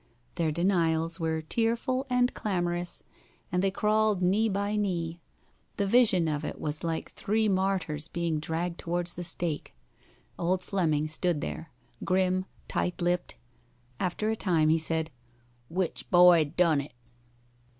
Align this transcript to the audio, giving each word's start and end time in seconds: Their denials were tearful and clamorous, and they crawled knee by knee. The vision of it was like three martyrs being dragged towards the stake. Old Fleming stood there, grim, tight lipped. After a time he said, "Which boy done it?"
Their 0.33 0.51
denials 0.51 1.19
were 1.19 1.43
tearful 1.43 2.07
and 2.09 2.33
clamorous, 2.33 3.03
and 3.51 3.61
they 3.63 3.69
crawled 3.69 4.23
knee 4.23 4.49
by 4.49 4.75
knee. 4.75 5.19
The 5.77 5.85
vision 5.85 6.27
of 6.27 6.43
it 6.43 6.59
was 6.59 6.83
like 6.83 7.11
three 7.11 7.47
martyrs 7.47 8.07
being 8.07 8.39
dragged 8.39 8.79
towards 8.79 9.13
the 9.13 9.23
stake. 9.23 9.75
Old 10.39 10.63
Fleming 10.63 11.07
stood 11.07 11.41
there, 11.41 11.69
grim, 12.03 12.45
tight 12.67 12.99
lipped. 12.99 13.35
After 13.99 14.31
a 14.31 14.35
time 14.35 14.69
he 14.69 14.79
said, 14.79 15.11
"Which 15.69 16.09
boy 16.09 16.45
done 16.45 16.81
it?" 16.81 16.95